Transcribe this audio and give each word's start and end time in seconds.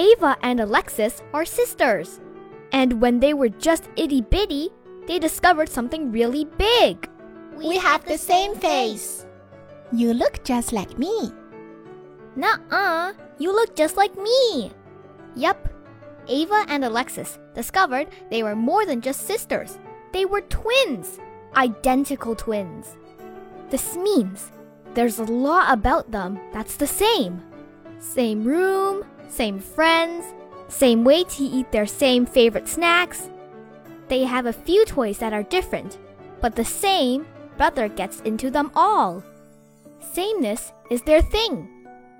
Ava 0.00 0.38
and 0.42 0.60
Alexis 0.60 1.22
are 1.34 1.44
sisters. 1.44 2.20
And 2.72 3.02
when 3.02 3.20
they 3.20 3.34
were 3.34 3.50
just 3.50 3.90
itty 3.96 4.22
bitty, 4.22 4.70
they 5.06 5.18
discovered 5.18 5.68
something 5.68 6.10
really 6.10 6.46
big. 6.56 7.06
We 7.54 7.76
have 7.76 8.06
the 8.06 8.16
same 8.16 8.54
face. 8.54 9.26
You 9.92 10.14
look 10.14 10.42
just 10.42 10.72
like 10.72 10.96
me. 10.96 11.30
Nuh 12.34 12.56
uh, 12.70 13.12
you 13.38 13.52
look 13.52 13.76
just 13.76 13.98
like 13.98 14.16
me. 14.16 14.72
Yup, 15.36 15.68
Ava 16.28 16.64
and 16.68 16.84
Alexis 16.84 17.38
discovered 17.54 18.08
they 18.30 18.42
were 18.42 18.56
more 18.56 18.86
than 18.86 19.02
just 19.02 19.26
sisters, 19.26 19.78
they 20.12 20.24
were 20.24 20.40
twins, 20.42 21.18
identical 21.56 22.34
twins. 22.34 22.96
This 23.68 23.96
means 23.96 24.50
there's 24.94 25.18
a 25.18 25.24
lot 25.24 25.70
about 25.70 26.10
them 26.10 26.40
that's 26.54 26.76
the 26.76 26.86
same. 26.86 27.42
Same 27.98 28.44
room, 28.44 29.04
same 29.30 29.58
friends, 29.58 30.24
same 30.68 31.04
way 31.04 31.24
to 31.24 31.42
eat 31.42 31.72
their 31.72 31.86
same 31.86 32.26
favorite 32.26 32.68
snacks. 32.68 33.30
They 34.08 34.24
have 34.24 34.46
a 34.46 34.52
few 34.52 34.84
toys 34.84 35.18
that 35.18 35.32
are 35.32 35.42
different, 35.44 35.98
but 36.40 36.56
the 36.56 36.64
same 36.64 37.26
brother 37.56 37.88
gets 37.88 38.20
into 38.20 38.50
them 38.50 38.70
all. 38.74 39.22
Sameness 40.12 40.72
is 40.90 41.02
their 41.02 41.22
thing. 41.22 41.68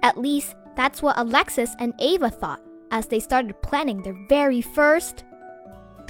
At 0.02 0.18
least 0.18 0.54
that's 0.77 1.02
what 1.02 1.18
Alexis 1.18 1.74
and 1.78 1.95
Ava 1.98 2.30
thought 2.30 2.62
as 2.91 3.06
they 3.06 3.20
started 3.20 3.60
planning 3.62 4.02
their 4.02 4.16
very 4.29 4.60
first 4.60 5.24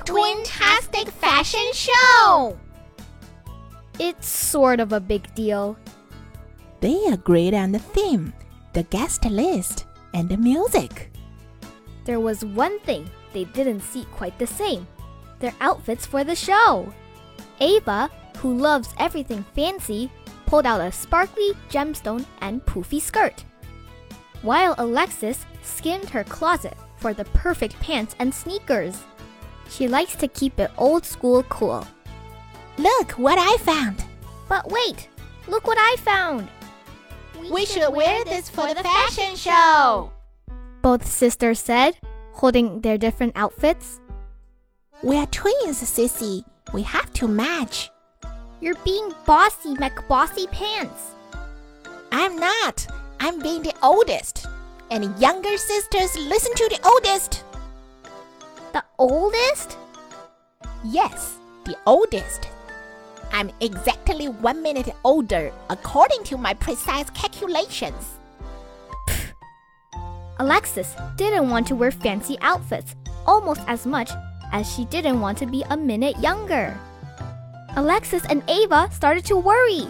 Twintastic 0.05 1.08
fashion 1.08 1.72
show! 1.72 2.58
It's 3.98 4.27
sort 4.27 4.80
of 4.80 4.92
a 4.92 5.00
big 5.00 5.32
deal. 5.34 5.77
They 6.80 7.05
agreed 7.06 7.55
on 7.55 7.72
the 7.72 7.78
theme, 7.78 8.32
the 8.72 8.84
guest 8.84 9.24
list, 9.27 9.84
and 10.14 10.28
the 10.28 10.37
music. 10.37 11.10
There 12.05 12.20
was 12.20 12.45
one 12.45 12.78
thing 12.80 13.08
they 13.33 13.44
didn't 13.44 13.80
see 13.80 14.05
quite 14.12 14.39
the 14.39 14.47
same 14.47 14.86
their 15.39 15.55
outfits 15.61 16.05
for 16.05 16.22
the 16.22 16.36
show. 16.36 16.92
Ava, 17.61 18.11
who 18.38 18.56
loves 18.56 18.94
everything 18.98 19.42
fancy, 19.55 20.11
pulled 20.44 20.66
out 20.66 20.83
a 20.83 20.92
sparkly 20.92 21.53
gemstone 21.70 22.27
and 22.42 22.64
poofy 22.66 23.00
skirt. 23.00 23.44
While 24.42 24.75
Alexis 24.77 25.47
skimmed 25.62 26.11
her 26.11 26.25
closet 26.25 26.77
for 27.00 27.14
the 27.14 27.25
perfect 27.27 27.81
pants 27.81 28.14
and 28.19 28.33
sneakers. 28.33 29.03
She 29.69 29.88
likes 29.88 30.14
to 30.16 30.28
keep 30.28 30.58
it 30.61 30.70
old 30.77 31.05
school 31.05 31.42
cool. 31.44 31.86
Look 32.77 33.12
what 33.12 33.38
I 33.38 33.56
found. 33.58 34.05
But 34.48 34.70
wait, 34.70 35.08
look 35.48 35.66
what 35.66 35.78
I 35.78 35.97
found. 35.98 36.48
We 37.48 37.64
should 37.64 37.94
wear 37.94 38.24
this 38.24 38.50
for 38.50 38.74
the 38.74 38.83
fashion 38.83 39.36
show. 39.36 40.12
Both 40.83 41.06
sisters 41.06 41.58
said, 41.58 41.97
holding 42.32 42.80
their 42.80 42.98
different 42.98 43.32
outfits. 43.36 44.00
We're 45.02 45.27
twins, 45.27 45.82
Sissy. 45.82 46.44
We 46.72 46.82
have 46.82 47.12
to 47.14 47.28
match. 47.28 47.91
You're 48.60 48.82
being 48.84 49.12
bossy, 49.27 49.74
McBossy 49.74 50.50
Pants. 50.50 51.14
I'm 52.12 52.36
not. 52.36 52.86
I'm 53.20 53.38
being 53.41 53.62
the 53.62 53.75
oldest. 53.82 54.47
And 54.91 55.19
younger 55.19 55.56
sisters 55.56 56.16
listen 56.16 56.54
to 56.54 56.69
the 56.69 56.88
oldest. 56.88 57.44
The 58.72 58.84
oldest? 58.98 59.77
Yes, 60.84 61.38
the 61.64 61.77
oldest. 61.86 62.48
I'm 63.33 63.50
exactly 63.61 64.28
one 64.28 64.62
minute 64.62 64.95
older 65.05 65.53
according 65.69 66.25
to 66.25 66.36
my 66.36 66.55
precise 66.55 67.09
calculations. 67.11 68.19
Alexis 70.39 70.97
didn't 71.17 71.50
want 71.50 71.67
to 71.67 71.77
wear 71.77 71.91
fancy 71.91 72.39
outfits 72.41 72.95
almost 73.27 73.61
as 73.67 73.87
much 73.87 74.11
as 74.53 74.72
she 74.72 74.84
didn't 74.87 75.20
want 75.20 75.39
to 75.39 75.47
be 75.47 75.62
a 75.70 75.77
minute 75.77 76.19
younger. 76.19 76.78
Alexis 77.77 78.25
and 78.27 78.43
Ava 78.49 78.88
started 78.91 79.25
to 79.27 79.37
worry. 79.37 79.87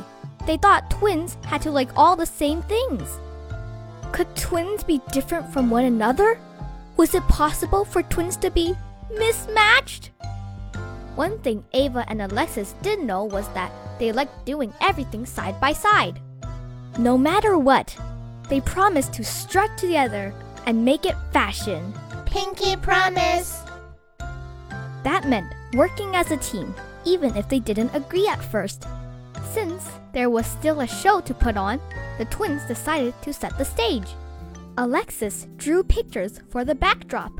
They 0.47 0.57
thought 0.57 0.91
twins 0.91 1.37
had 1.47 1.63
to 1.63 1.71
like 1.71 1.91
all 1.97 2.17
the 2.17 2.27
same 2.27 2.63
things. 2.63 3.19
Could 4.13 4.35
twins 4.37 4.83
be 4.83 5.01
different 5.13 5.53
from 5.53 5.71
one 5.71 5.85
another? 5.85 6.39
Was 6.97 7.15
it 7.15 7.23
possible 7.29 7.85
for 7.85 8.03
twins 8.03 8.37
to 8.39 8.51
be 8.51 8.75
mismatched? 9.17 10.11
One 11.17 11.39
thing 11.41 11.65
Ava 11.73 12.05
and 12.09 12.23
Alexis 12.23 12.75
didn't 12.83 13.07
know 13.07 13.25
was 13.25 13.49
that 13.49 13.73
they 13.99 14.13
liked 14.13 14.47
doing 14.47 14.73
everything 14.81 15.27
side 15.27 15.61
by 15.61 15.73
side. 15.73 16.21
No 16.99 17.19
matter 17.19 17.59
what, 17.59 17.97
they 18.49 18.61
promised 18.61 19.13
to 19.15 19.25
strut 19.25 19.77
together 19.77 20.35
and 20.67 20.85
make 20.85 21.05
it 21.05 21.17
fashion. 21.33 21.93
Pinky 22.27 22.77
promise. 22.77 23.63
That 25.03 25.29
meant 25.29 25.53
working 25.75 26.15
as 26.15 26.31
a 26.31 26.37
team, 26.37 26.75
even 27.05 27.37
if 27.37 27.49
they 27.49 27.59
didn't 27.59 27.95
agree 27.95 28.27
at 28.27 28.45
first. 28.45 28.87
Since 29.53 29.89
there 30.13 30.31
was 30.31 30.47
still 30.47 30.81
a 30.81 30.87
show 30.87 31.21
to 31.21 31.35
put 31.35 31.57
on, 31.57 31.81
the 32.19 32.25
twins 32.27 32.65
decided 32.67 33.15
to 33.23 33.33
set 33.33 33.57
the 33.59 33.65
stage. 33.65 34.09
Alexis 34.79 35.47
drew 35.57 35.83
pictures 35.83 36.41
for 36.51 36.65
the 36.65 36.75
backdrop. 36.75 37.33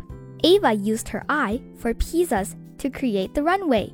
Ava 0.43 0.73
used 0.73 1.09
her 1.09 1.25
eye 1.29 1.61
for 1.77 1.95
pizzas 1.95 2.57
to 2.81 2.91
create 2.91 3.35
the 3.35 3.43
runway. 3.43 3.93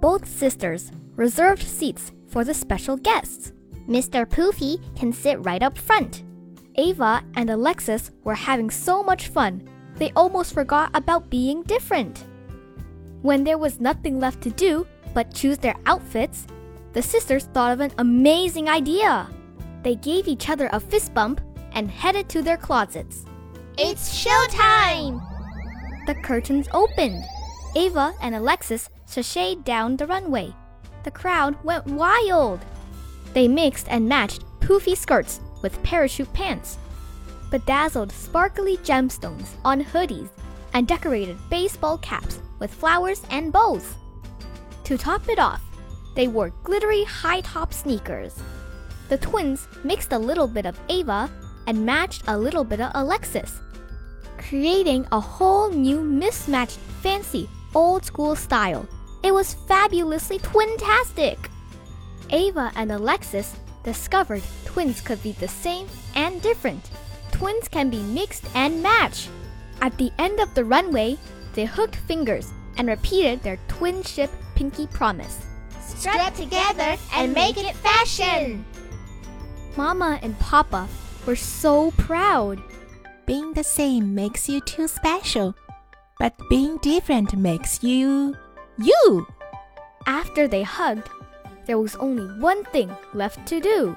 Both 0.00 0.26
sisters 0.26 0.92
reserved 1.16 1.62
seats 1.62 2.12
for 2.26 2.44
the 2.44 2.54
special 2.54 2.96
guests. 2.96 3.52
Mr. 3.88 4.26
Poofy 4.26 4.80
can 4.96 5.12
sit 5.12 5.44
right 5.44 5.62
up 5.62 5.78
front. 5.78 6.24
Ava 6.76 7.22
and 7.36 7.50
Alexis 7.50 8.10
were 8.24 8.34
having 8.34 8.70
so 8.70 9.02
much 9.02 9.28
fun, 9.28 9.62
they 9.96 10.10
almost 10.16 10.54
forgot 10.54 10.90
about 10.94 11.30
being 11.30 11.62
different. 11.62 12.24
When 13.22 13.44
there 13.44 13.58
was 13.58 13.80
nothing 13.80 14.18
left 14.18 14.42
to 14.42 14.50
do 14.50 14.86
but 15.14 15.32
choose 15.32 15.58
their 15.58 15.76
outfits, 15.86 16.46
the 16.92 17.02
sisters 17.02 17.44
thought 17.44 17.72
of 17.72 17.80
an 17.80 17.92
amazing 17.98 18.68
idea. 18.68 19.28
They 19.82 19.96
gave 19.96 20.26
each 20.26 20.48
other 20.48 20.68
a 20.72 20.80
fist 20.80 21.14
bump 21.14 21.40
and 21.72 21.90
headed 21.90 22.28
to 22.30 22.42
their 22.42 22.56
closets. 22.56 23.24
It's 23.78 24.24
showtime! 24.24 25.20
The 26.06 26.14
curtains 26.16 26.68
opened. 26.72 27.24
Ava 27.76 28.14
and 28.20 28.34
Alexis 28.34 28.88
sashayed 29.06 29.64
down 29.64 29.96
the 29.96 30.06
runway. 30.06 30.54
The 31.02 31.10
crowd 31.10 31.62
went 31.64 31.86
wild. 31.86 32.60
They 33.32 33.48
mixed 33.48 33.88
and 33.88 34.08
matched 34.08 34.44
poofy 34.60 34.96
skirts 34.96 35.40
with 35.60 35.82
parachute 35.82 36.32
pants, 36.32 36.78
bedazzled 37.50 38.12
sparkly 38.12 38.76
gemstones 38.78 39.48
on 39.64 39.82
hoodies, 39.84 40.28
and 40.72 40.86
decorated 40.86 41.36
baseball 41.50 41.98
caps 41.98 42.40
with 42.58 42.72
flowers 42.72 43.22
and 43.30 43.52
bows. 43.52 43.94
To 44.84 44.98
top 44.98 45.28
it 45.28 45.38
off, 45.38 45.62
they 46.14 46.28
wore 46.28 46.52
glittery 46.62 47.04
high 47.04 47.40
top 47.40 47.72
sneakers. 47.72 48.34
The 49.08 49.18
twins 49.18 49.68
mixed 49.82 50.12
a 50.12 50.18
little 50.18 50.46
bit 50.46 50.66
of 50.66 50.78
Ava 50.88 51.30
and 51.66 51.84
matched 51.84 52.22
a 52.26 52.38
little 52.38 52.64
bit 52.64 52.80
of 52.80 52.92
Alexis, 52.94 53.60
creating 54.38 55.06
a 55.12 55.20
whole 55.20 55.70
new 55.70 56.02
mismatched 56.02 56.78
fancy 57.02 57.48
old 57.74 58.04
school 58.04 58.36
style. 58.36 58.86
It 59.22 59.32
was 59.32 59.54
fabulously 59.54 60.38
twintastic. 60.38 61.38
Ava 62.30 62.72
and 62.76 62.92
Alexis 62.92 63.56
discovered 63.82 64.42
twins 64.64 65.00
could 65.00 65.22
be 65.22 65.32
the 65.32 65.48
same 65.48 65.86
and 66.14 66.40
different. 66.42 66.90
Twins 67.32 67.68
can 67.68 67.90
be 67.90 68.02
mixed 68.02 68.44
and 68.54 68.82
matched. 68.82 69.28
At 69.80 69.96
the 69.98 70.12
end 70.18 70.40
of 70.40 70.54
the 70.54 70.64
runway, 70.64 71.18
they 71.54 71.64
hooked 71.64 71.96
fingers 71.96 72.52
and 72.76 72.88
repeated 72.88 73.42
their 73.42 73.58
twinship 73.68 74.30
pinky 74.54 74.86
promise. 74.86 75.44
Strut 75.80 76.34
together 76.34 76.96
and 77.14 77.32
make 77.32 77.56
it 77.56 77.74
fashion! 77.76 78.64
Mama 79.76 80.18
and 80.22 80.38
Papa 80.38 80.88
were 81.26 81.36
so 81.36 81.90
proud. 81.92 82.62
Being 83.26 83.54
the 83.54 83.64
same 83.64 84.14
makes 84.14 84.48
you 84.48 84.60
too 84.60 84.86
special, 84.86 85.54
but 86.18 86.34
being 86.48 86.78
different 86.78 87.36
makes 87.36 87.82
you 87.82 88.36
you. 88.78 89.26
After 90.06 90.46
they 90.48 90.62
hugged, 90.62 91.08
there 91.66 91.78
was 91.78 91.96
only 91.96 92.26
one 92.40 92.64
thing 92.64 92.90
left 93.14 93.46
to 93.48 93.60
do. 93.60 93.96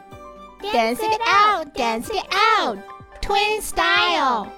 Dance 0.72 1.00
it 1.02 1.22
out, 1.26 1.74
dance 1.74 2.10
it 2.10 2.26
out! 2.32 2.78
Twin 3.22 3.62
style! 3.62 4.52